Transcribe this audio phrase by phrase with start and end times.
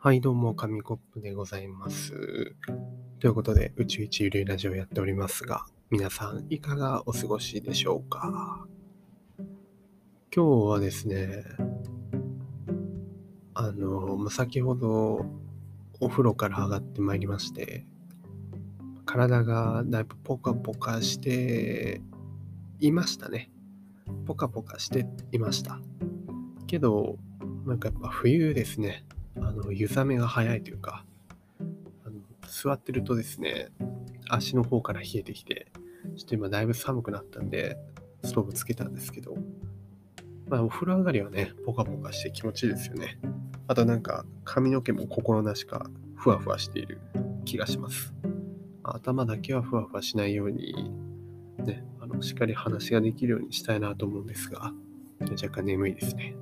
[0.00, 2.54] はい、どうも、紙コップでございます。
[3.18, 8.64] ということで、宇宙一ゆるいラジオをやっておりますが、皆さん、いかがお過ごしでしょうか？
[10.32, 11.42] 今日はですね、
[13.54, 15.26] あの、先ほど、
[15.98, 17.84] お風呂から上がってまいりまして、
[19.04, 22.02] 体がだいぶポカポカして
[22.78, 23.50] いましたね。
[24.26, 25.80] ポカポカしていました。
[26.68, 27.18] けど、
[27.66, 29.04] なんかやっぱ冬ですね。
[29.62, 31.04] の湯冷めが早いというか
[31.60, 32.16] あの
[32.46, 33.68] 座ってるとですね
[34.28, 35.70] 足の方から冷えてきて
[36.16, 37.76] ちょっと今だいぶ寒くなったんで
[38.24, 39.36] ストーブつけたんですけど
[40.48, 43.18] まあお風呂上がりはねポカポカして気持ちいいですよね。
[43.66, 47.00] あとなんか髪の毛も心なしかふわふわしている
[47.44, 48.14] 気がします。
[48.82, 50.90] 頭だけはふわふわしないように
[51.58, 54.72] ねあのしっかり話ができるようにしたいなと思うんですが
[55.20, 56.34] 若干眠いですね。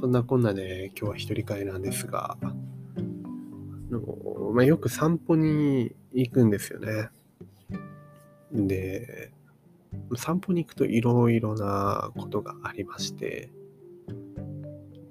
[0.00, 2.54] そんなこんなで今日は一人会なんですが、あ
[3.90, 7.08] のまあ、よく散歩に行くんですよね。
[8.52, 9.32] で、
[10.16, 13.50] 散歩に行くといろいろなことがありまして、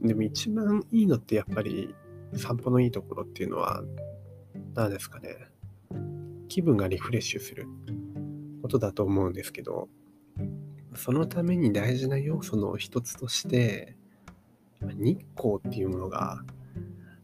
[0.02, 1.94] でも一番いいのってやっぱり
[2.34, 3.84] 散歩のいいところっていうのは
[4.74, 5.36] 何ですかね。
[6.48, 7.68] 気分がリフレッシュする
[8.62, 9.90] ことだと思うんですけど、
[10.96, 13.98] そのために大事な要素の一つとして、
[14.82, 16.44] 日光っていうものが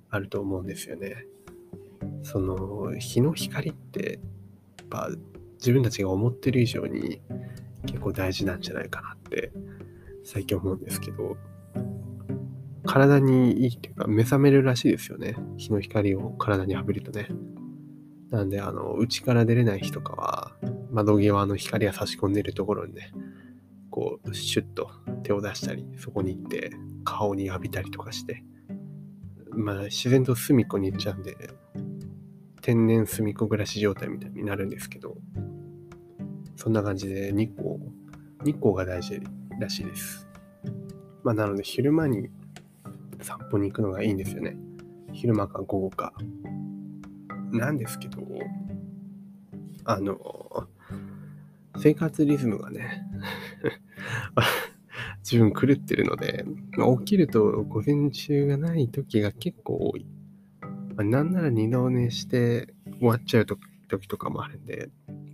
[0.10, 1.26] あると思うんですよね。
[2.24, 4.20] その日の光って
[4.80, 5.10] やっぱ
[5.56, 7.22] 自分たちが思ってる以上に
[7.86, 9.52] 結構大事なんじゃないかなって
[10.24, 11.38] 最近思うんですけど
[12.86, 17.30] 体にいいっていうか目覚めるらしいですよね日の光を体に浴びるとね
[18.30, 20.52] なんであの家から出れない日とかは
[20.92, 23.12] 窓際の光が差し込んでるところにね
[23.90, 24.90] こうシュッと
[25.24, 26.72] 手を出したりそこに行って
[27.04, 28.44] 顔に浴びたりとかして。
[29.52, 31.36] まあ自然と隅っこに行っちゃうんで
[32.62, 35.18] 天然隅っこ暮らし状態みたいになるんですけど。
[36.56, 37.76] そんな感じで日光
[38.46, 39.20] 日光が大事
[39.60, 40.28] らしいです。
[41.24, 42.30] まあなので昼間に
[43.22, 44.56] 散歩に行くのがいいんですよね。
[45.12, 46.14] 昼間か午後か。
[47.52, 48.22] なんですけど
[49.84, 50.68] あの
[51.78, 53.06] 生活リズムがね
[55.24, 56.46] 自分狂ってるので、
[56.78, 60.06] まあ起きると午前中がない時が結構多い。
[60.96, 64.90] まあなんなら二度寝して終わっちゃう時とかもあるんで、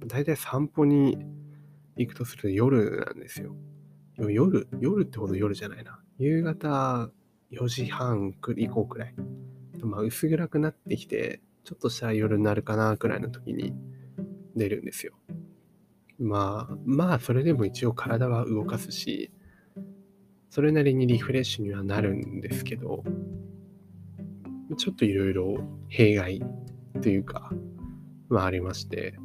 [0.05, 1.17] だいたい散歩に
[1.97, 3.55] 行くとすると夜なんですよ。
[4.17, 5.99] 夜、夜ってほど夜じゃないな。
[6.17, 7.09] 夕方
[7.51, 9.15] 4時半以降くらい。
[9.81, 13.73] まあ薄暗くなってきて、ちょっとしたら夜になるかなくらいの時に
[14.55, 15.13] 出るんですよ。
[16.19, 19.31] まあ、まあそれでも一応体は動かすし、
[20.49, 23.03] それなりにリフレッシュにはなるんですけど、
[24.77, 25.57] ちょっといろいろ
[25.89, 26.41] 弊害
[27.01, 27.51] というか、
[28.29, 29.15] まあありまして、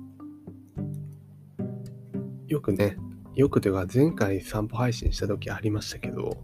[2.46, 2.98] よくね、
[3.34, 6.36] よくというか前回散歩配信した時ありましたけど、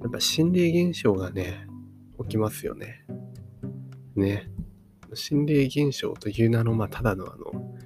[0.00, 1.66] やっぱ心霊現象がね、
[2.22, 3.04] 起きますよね。
[4.16, 4.50] ね。
[5.12, 7.76] 心霊現象という名の、まあただのあの、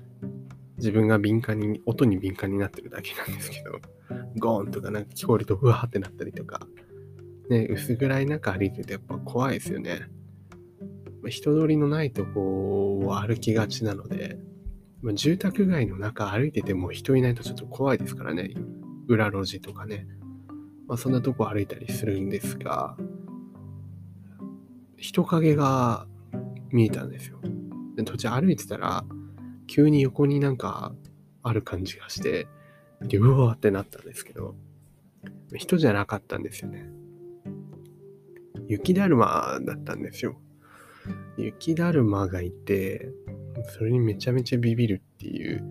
[0.77, 3.81] 自分が敏感に、音に敏感になってるだけなんですけど、
[4.39, 6.67] ゴーンとかなんか聞こえるとうわーってなったりとか、
[7.51, 10.09] ね、薄暗い中歩いててやっぱ怖いですよね。
[11.23, 14.39] ま人通りのないとこを歩きがちなので、
[15.03, 18.55] ま住宅街の中歩いてても人いないとちょっと怖いですからね。
[19.09, 20.07] 裏路地とかね。
[20.87, 22.97] まあそんなとこ歩いたりするんですが、
[24.97, 26.07] 人影が
[26.71, 27.41] 見えたんですよ。
[27.97, 29.05] で途中歩いてたら、
[29.67, 30.95] 急に横になんか
[31.43, 32.47] ある感じがして、
[33.03, 34.55] でうわーってなったんですけど、
[35.57, 36.91] 人じゃなかったんですよね。
[38.67, 40.39] 雪だるまだったんですよ。
[41.37, 43.11] 雪だるまがいて、
[43.77, 45.63] それにめちゃめちゃビビるっていう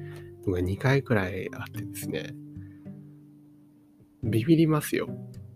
[0.48, 2.34] のが2回くらいあってですね、
[4.24, 5.10] ビビりますよ。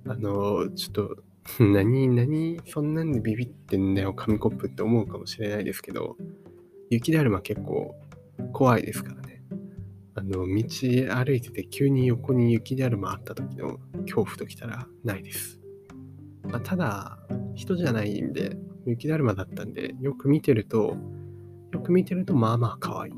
[0.05, 1.23] あの、ちょっと、
[1.59, 6.17] 何、何、そんなんでビビってんだよ、紙コップって思うかもしれないですけど、
[6.89, 7.95] 雪だるま結構
[8.53, 9.20] 怖いですから。
[10.15, 15.59] あの、道歩いてて急に横に雪だるまあった時の恐怖ときたらないです。
[16.43, 17.19] まあ、ただ、
[17.55, 20.97] 人じゃないんで、雪だるまだったんで、よく見てると、
[21.71, 23.13] よく見てるとまあまあ可愛い。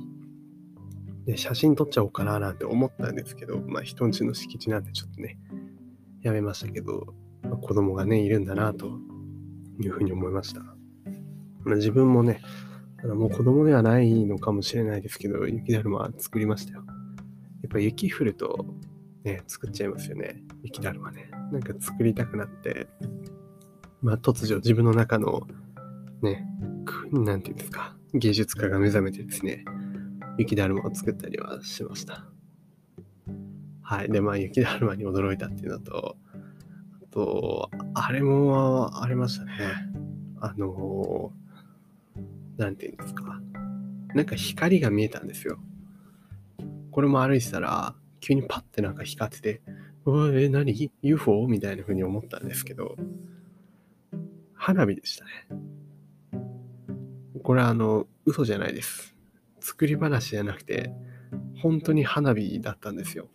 [1.25, 5.39] で、写真撮っちゃおうかななんて思ったんですけど、まあ人んちの敷地なんでちょっとね、
[6.22, 7.13] やめましたけど、
[7.44, 9.00] まあ子供がね、いるんだなと
[9.80, 10.62] いうふうに思いました。
[11.63, 12.42] まあ、自分もね、
[13.04, 16.84] あのもう子供ではないのかもしれないですけど、雪だるま作りましたよ。
[17.62, 18.66] やっぱ雪降ると、
[19.24, 20.42] ね、作っちゃいますよね。
[20.64, 21.30] 雪だるまね。
[21.52, 22.88] なんか作りたくなって、
[24.02, 25.48] まあ、突如自分の中の
[26.22, 26.46] ね、
[27.12, 29.66] なんていうんですか、芸術家が目覚めてですね、
[30.38, 32.26] 雪だるまを作ったりはしました。
[33.82, 34.10] はい。
[34.10, 36.16] で、まあ、雪だるまに驚いたっていうのと、
[37.04, 39.52] あと、あれもありましたね。
[40.40, 41.43] あのな
[42.70, 43.42] んていうんですか。
[44.14, 45.60] なんか光が見えたんですよ。
[46.92, 49.62] これも歩いてたら、急にパッてなんか光ってて、
[50.06, 51.48] うわ、え、何 ?UFO?
[51.48, 52.96] みたいな風に思ったんですけど、
[54.54, 55.32] 花火でしたね。
[57.44, 59.16] これはあの、嘘じゃないです。
[59.60, 60.94] 作り話じゃなくて、
[61.62, 63.30] 本当に花火だったんですよ。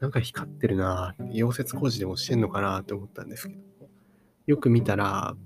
[0.00, 3.60] なんか光ってるなぁ、溶接工事でもしてんのかなって思ったんですけど、
[4.46, 5.36] よく見たら、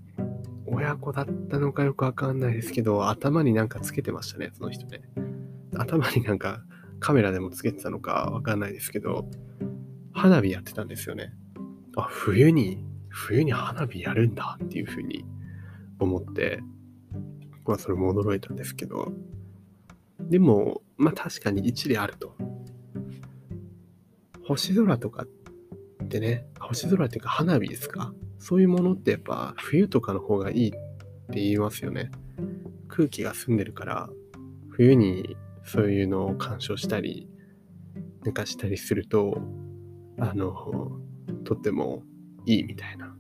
[0.67, 5.03] 親子だったのかよくわかんないですけど、頭になんかつけてましたね、その人ね。
[5.77, 6.63] 頭になんか
[7.01, 9.29] カメラでもつけてたのかわかんないですけど、
[10.13, 11.33] 花火やってたんですよね。
[11.97, 15.25] あ、冬に、冬に花火やるんだっていうふうに
[15.99, 16.63] 思って、
[17.67, 19.13] まあそれも驚いたんですけど、
[20.21, 22.35] でも、まあ確かに一理あると。
[24.47, 28.15] 星空とかってね、星空っていうか花火ですか
[28.45, 30.79] そういうものってやっぱ冬とかの方がいいって
[31.37, 32.11] 言いますよね。
[32.89, 34.11] 空気が澄んでるから、
[34.69, 37.27] 冬にそういうのを鑑賞したり、
[38.23, 39.41] なんかしたりすると、
[40.19, 40.53] あの、
[41.45, 42.03] とっても
[42.45, 43.17] いいみたいな。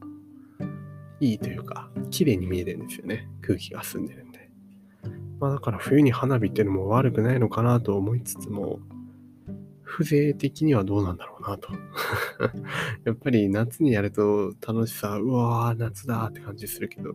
[1.21, 3.27] いいというか、綺麗に見えるんですよね。
[3.41, 4.50] 空気が澄んでるんで。
[5.41, 8.79] まあだから冬に花火っていうのも悪くないのかなと思いつつも、
[9.96, 11.69] 風情的にはどうなんだろうなと。
[13.05, 17.14] やっぱり夏にやると楽しさ、うわー、夏だって感じするけど、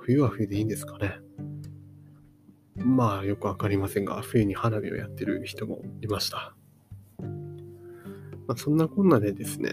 [0.00, 1.20] 冬は冬でいいんですかね。
[2.76, 6.54] まあよくわかりませんが、冬に花火をやってる人もいました。
[8.46, 9.72] まあ、そんなこんなでですね、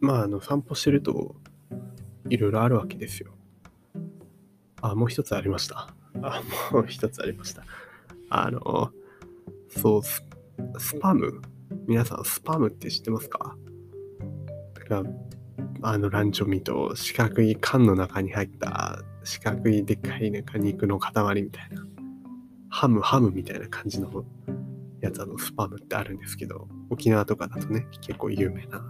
[0.00, 1.34] まああの散歩してると
[2.28, 3.32] いろいろあるわけですよ。
[4.82, 5.92] あ、もう一つありました。
[6.22, 7.64] あ、もう一つありました。
[8.28, 8.92] あの、
[9.68, 10.22] そう、ス
[10.78, 11.42] スパム？
[11.86, 13.56] 皆さんスパムって知ってますか？
[14.74, 15.04] だから
[15.82, 21.84] あのランチョミート四角い缶の中に入った四角いでっかいなんか肉の塊みたいな
[22.68, 24.24] ハムハムみたいな感じの
[25.00, 28.82] やつあのスパムってあるんですけど沖縄とかだとね結構有名な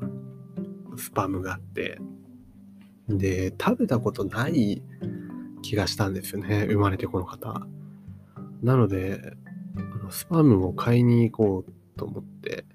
[0.97, 1.99] スパムがあって
[3.09, 4.83] で食べたことない
[5.63, 7.67] 気がしたんですよね生まれてこの方。
[8.63, 9.35] なので
[10.11, 12.67] スパムを買いに行こうと思って、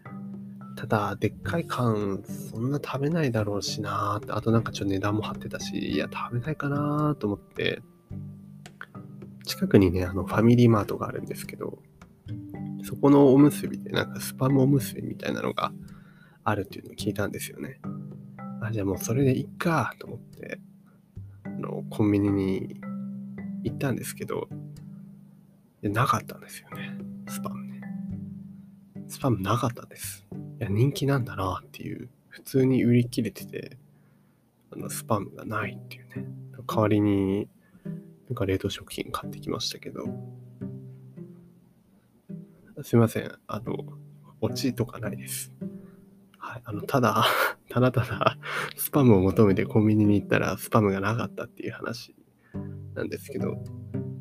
[0.75, 7.81] ただ、でっかい缶、そんな食べないだろうしなって、あとなんかちょっと値段も張ってたし、いや、食べないかなと思って、
[9.43, 11.79] 近くにね、あの、ファミリーマートがあるんですけど、
[12.83, 15.73] そこのおむすびで、なんかスパムおむすびみたいなのが
[16.45, 17.81] あるっていうのを聞いたんですよね。
[18.61, 20.61] あ、じゃあもうそれでいっかと思って、
[21.45, 22.79] あの、コンビニに
[23.63, 24.47] 行ったんですけど、
[25.81, 27.08] なかったんですよね。
[27.29, 27.81] スパムね。
[29.07, 30.25] スパムなかったです。
[30.59, 33.77] いや、人気なんだなっていう、普通に売り切れてて、
[34.71, 36.25] あのスパムがないっていうね。
[36.67, 37.47] 代わりに、
[38.27, 40.05] なんか冷凍食品買ってきましたけど、
[42.81, 43.31] すいません。
[43.47, 43.75] あの、
[44.41, 45.51] オチとかないです。
[46.37, 46.61] はい。
[46.63, 47.25] あの、ただ、
[47.69, 48.37] ただただ、
[48.75, 52.15] スパムを求めてコンビニに行ったら、スパムがなかったっていう話
[52.95, 53.63] なんですけど、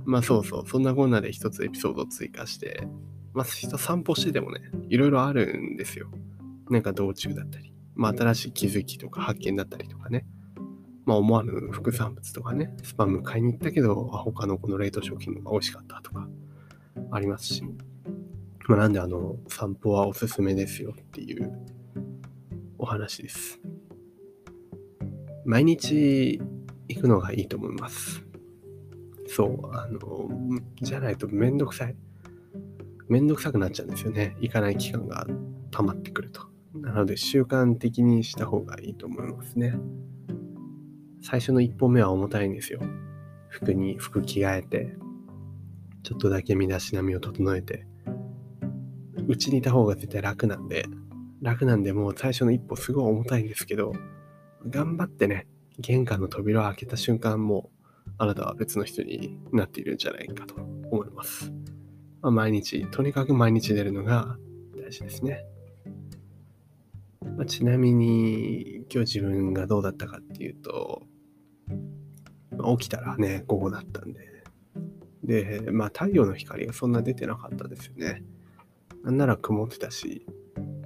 [0.08, 2.88] まあそうそう、そんなこんなで一つエピソード追加して、
[3.34, 6.10] まあ人散歩しててもね、いろいろあるんですよ。
[6.70, 10.24] なんか道中だったり、まあ新しい気づきとか発見だったりとかね。
[11.04, 16.26] まあ思わぬ副産物とかね、スパム買いに行ったけど、他のこの冷凍食品のが美味しかったとか
[17.10, 17.62] ありますし、
[18.66, 21.52] まあなんであの散歩はおすすめですよっていう
[22.78, 23.60] お話です。
[25.44, 26.40] 毎日
[26.88, 28.27] 行くのがいいと思います。
[29.28, 30.28] そう、あの、
[30.80, 31.96] じゃないとめんどくさい。
[33.08, 34.36] めんどくさくなっちゃうんですよね。
[34.40, 35.26] 行かない期間が
[35.70, 36.42] 溜まってくると。
[36.74, 39.74] なので習慣的にした方がいいと思いますね。
[41.22, 42.80] 最初の一歩目は重たいんですよ。
[43.48, 44.96] 服に服着替えて、
[46.02, 47.86] ちょっとだけ身だしなみを整えて、
[49.26, 50.86] うちにいた方が絶対楽なんで、
[51.42, 53.92] 楽なんでもう最初の一歩すごい重たいんですけど、
[54.68, 55.46] 頑張ってね、
[55.78, 57.70] 玄関の扉を開けた瞬間も
[58.18, 60.56] あなたは別の人になっているんじゃないかと
[60.90, 61.52] 思います。
[62.20, 64.36] まあ、毎日、とにかく毎日出るのが
[64.76, 65.44] 大事ですね。
[67.36, 71.02] まあ、ちなみに、今日自分がどうだったかっていうと、
[72.56, 74.28] まあ、起きたらね、午後だったんで、
[75.22, 78.24] で、まあ太陽の光がそんな出てなかったですよね。
[79.04, 80.26] なんなら曇ってたし、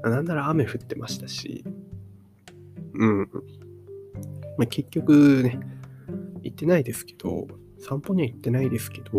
[0.02, 1.64] なんなら雨降ってましたし、
[2.94, 3.18] うん。
[4.58, 5.60] まあ、結局ね、
[6.52, 9.10] 行ってないですけど、散歩には行ってないですけど、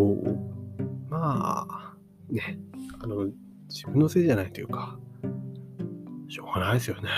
[1.10, 1.96] まあ、
[2.30, 2.60] ね、
[3.00, 3.28] あの、
[3.70, 5.00] 自分のせいじゃないというか、
[6.30, 7.10] しょうがないですよね。